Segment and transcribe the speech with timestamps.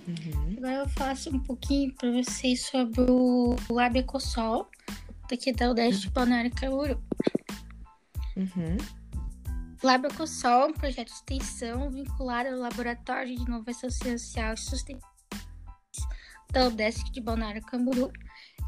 [0.08, 0.38] Uhum.
[0.59, 4.69] Agora eu faço um pouquinho para vocês sobre o Lab Ecosol,
[5.31, 7.01] daqui da UDESC de Balneário Camboriú.
[8.37, 8.77] Uhum.
[9.84, 15.19] Lab Ecosol é um projeto de extensão vinculado ao Laboratório de Inovação Social e Sustentabilidade
[16.51, 18.11] da UDESC de Balneário Camboriú,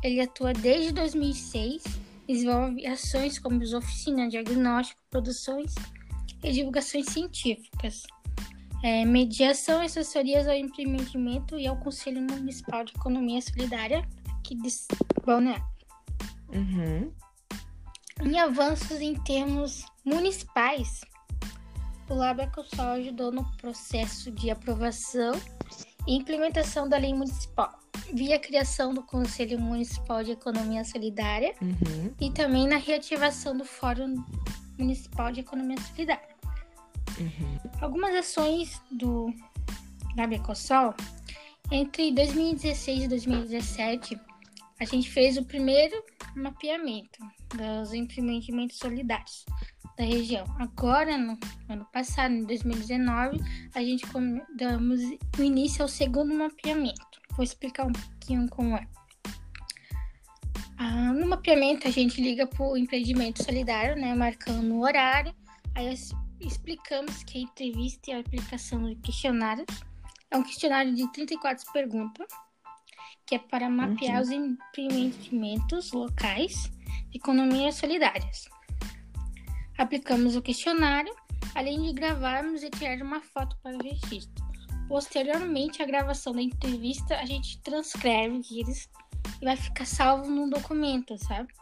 [0.04, 1.82] ele atua desde 2006,
[2.24, 5.74] desenvolve ações como as oficinas, diagnóstico, produções
[6.44, 8.04] e divulgações científicas,
[8.82, 14.06] é, mediação e assessorias ao empreendimento e ao Conselho Municipal de Economia Solidária
[14.38, 14.68] aqui de
[15.24, 15.64] Balneário.
[16.52, 17.12] Uhum.
[18.22, 21.00] Em avanços em termos municipais,
[22.08, 25.32] o Lab Ecosol ajudou no processo de aprovação
[26.06, 27.80] e implementação da lei municipal
[28.12, 32.12] via a criação do Conselho Municipal de Economia Solidária uhum.
[32.20, 34.24] e também na reativação do Fórum
[34.78, 36.39] Municipal de Economia Solidária.
[37.20, 37.58] Uhum.
[37.80, 39.32] Algumas ações do
[40.16, 40.94] Lab Ecosol,
[41.70, 44.20] entre 2016 e 2017,
[44.80, 46.02] a gente fez o primeiro
[46.34, 47.18] mapeamento
[47.54, 49.44] dos empreendimentos solidários
[49.96, 50.44] da região.
[50.58, 51.38] Agora, no
[51.68, 53.38] ano passado, em 2019,
[53.74, 54.06] a gente
[54.56, 55.00] damos
[55.38, 57.20] o início ao segundo mapeamento.
[57.36, 58.86] Vou explicar um pouquinho como é.
[60.78, 65.34] Ah, no mapeamento, a gente liga para o empreendimento solidário, né, marcando o horário.
[65.74, 65.94] Aí
[66.40, 69.66] explicamos que a entrevista e a aplicação de questionários
[70.30, 72.26] é um questionário de 34 perguntas,
[73.26, 74.22] que é para mapear uhum.
[74.22, 76.70] os empreendimentos locais
[77.10, 78.48] de economias solidárias.
[79.76, 81.14] Aplicamos o questionário,
[81.54, 84.44] além de gravarmos e tirar uma foto para o registro.
[84.88, 88.88] Posteriormente à gravação da entrevista, a gente transcreve eles
[89.40, 91.52] e vai ficar salvo num documento, sabe?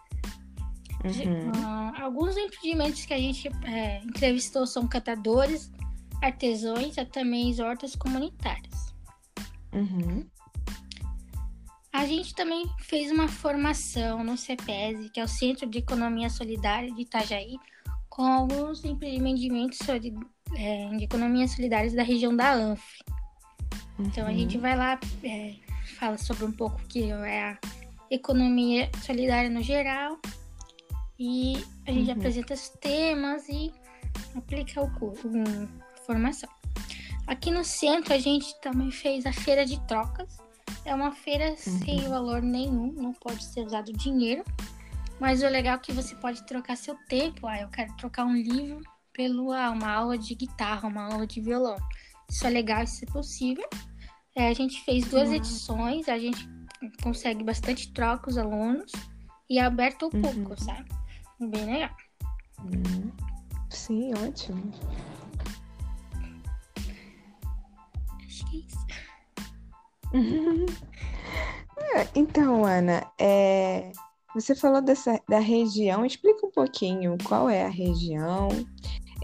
[1.04, 1.50] Uhum.
[1.50, 5.70] Uh, alguns empreendimentos que a gente é, entrevistou são catadores,
[6.22, 8.94] artesãos e também hortas comunitárias.
[9.72, 10.26] Uhum.
[11.92, 16.92] A gente também fez uma formação no CEPES, que é o Centro de Economia Solidária
[16.92, 17.56] de Itajaí,
[18.08, 22.82] com alguns empreendimentos é, de economia solidária da região da ANF.
[23.98, 24.62] Então a gente uhum.
[24.62, 25.54] vai lá, é,
[25.98, 27.58] fala sobre um pouco o que é a
[28.10, 30.18] economia solidária no geral
[31.18, 31.56] e
[31.86, 32.16] a gente uhum.
[32.16, 33.72] apresenta os temas e
[34.36, 36.48] aplica o curso, a formação.
[37.26, 40.38] Aqui no centro a gente também fez a feira de trocas.
[40.84, 41.56] É uma feira uhum.
[41.56, 44.44] sem valor nenhum, não pode ser usado dinheiro.
[45.20, 47.46] Mas o legal é que você pode trocar seu tempo.
[47.46, 48.80] Ah, eu quero trocar um livro
[49.12, 51.76] pelo ah, uma aula de guitarra, uma aula de violão.
[52.30, 53.68] Isso é legal, isso é possível.
[54.36, 55.34] É, a gente fez duas uhum.
[55.34, 56.48] edições, a gente
[57.02, 58.92] consegue bastante troca os alunos
[59.50, 60.56] e é aberto ao público, uhum.
[60.56, 60.97] sabe?
[61.40, 61.90] Bem legal.
[62.64, 63.12] Uhum.
[63.70, 64.72] Sim, ótimo.
[68.26, 68.86] Acho que é isso.
[71.94, 73.92] É, então, Ana, é...
[74.34, 78.48] você falou dessa, da região, explica um pouquinho qual é a região.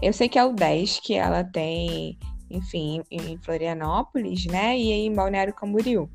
[0.01, 2.17] Eu sei que é o 10 que ela tem
[2.49, 6.09] enfim, em Florianópolis, né, e em Balneário Camboriú.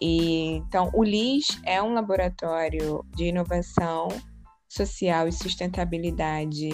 [0.00, 4.08] E, então, o LIS é um laboratório de inovação
[4.74, 6.70] social e sustentabilidade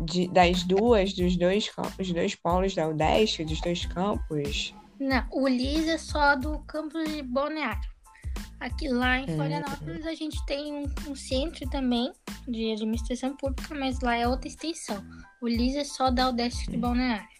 [0.00, 4.74] de, das duas, dos dois, os dois polos da UDESC, dos dois campos?
[4.98, 7.96] Não, o LIS é só do campus de Balneário.
[8.60, 12.10] Aqui lá em Florianópolis a gente tem um, um, centro também
[12.48, 15.04] de administração pública, mas lá é outra extensão.
[15.42, 17.35] O LIS é só da Udesc de Balneário.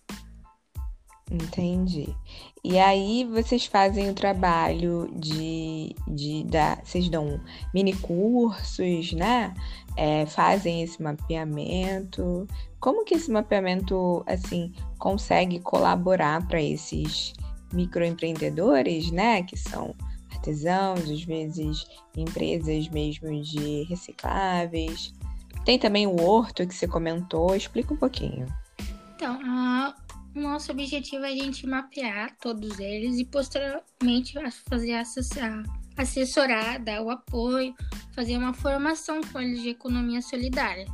[1.30, 2.14] Entendi.
[2.62, 7.40] E aí vocês fazem o trabalho de, de dar, vocês dão
[7.74, 9.52] mini cursos, né?
[9.96, 12.46] É, fazem esse mapeamento.
[12.78, 17.32] Como que esse mapeamento assim consegue colaborar para esses
[17.72, 19.42] microempreendedores, né?
[19.42, 19.94] Que são
[20.32, 21.86] artesãos, às vezes
[22.16, 25.12] empresas mesmo de recicláveis.
[25.64, 27.56] Tem também o horto que você comentou.
[27.56, 28.46] Explica um pouquinho.
[29.16, 29.40] Então,
[30.36, 34.34] o nosso objetivo é a gente mapear todos eles e posteriormente
[34.68, 35.62] fazer assessar,
[35.96, 37.74] assessorar, dar o apoio,
[38.14, 40.86] fazer uma formação com eles de economia solidária.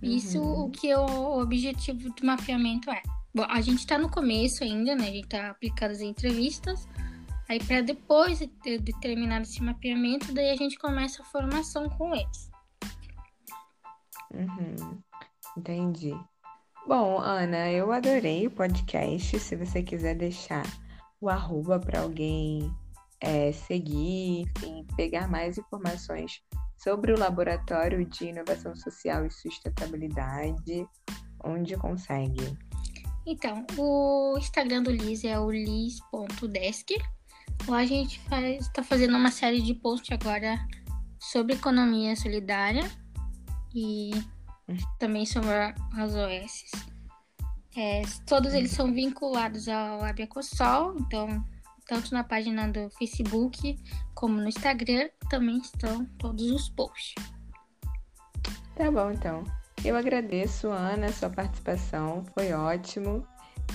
[0.00, 0.66] Isso uhum.
[0.66, 3.02] o que é o objetivo do mapeamento é.
[3.34, 5.08] Bom, a gente está no começo ainda, né?
[5.08, 6.88] A gente está aplicando as entrevistas.
[7.48, 12.14] Aí para depois de, de terminar esse mapeamento, daí a gente começa a formação com
[12.14, 12.50] eles.
[14.32, 15.02] Uhum.
[15.56, 16.14] Entendi.
[16.86, 19.38] Bom, Ana, eu adorei o podcast.
[19.38, 20.64] Se você quiser deixar
[21.20, 22.72] o arroba para alguém
[23.20, 26.42] é, seguir, enfim, pegar mais informações
[26.78, 30.88] sobre o Laboratório de Inovação Social e Sustentabilidade,
[31.44, 32.56] onde consegue?
[33.26, 36.96] Então, o Instagram do Liz é o lis.desk.
[37.68, 38.20] Lá a gente
[38.58, 40.58] está fazendo uma série de posts agora
[41.18, 42.90] sobre economia solidária
[43.74, 44.10] e
[44.98, 45.50] também sobre
[45.96, 46.70] as OS.
[47.76, 51.44] É, todos eles são vinculados ao Abiacosol, então
[51.86, 53.76] tanto na página do Facebook
[54.14, 57.14] como no Instagram também estão todos os posts.
[58.76, 59.44] Tá bom, então.
[59.84, 63.26] Eu agradeço, Ana, a sua participação, foi ótimo.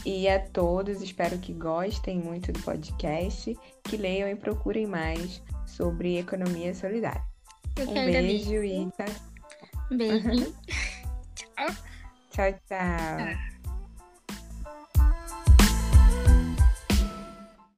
[0.06, 6.18] E a todos, espero que gostem muito do podcast, que leiam e procurem mais sobre
[6.18, 7.24] economia solidária.
[7.78, 9.06] Eu um beijo e tchau.
[9.92, 10.54] Beijo.
[12.36, 13.55] tchau, tchau.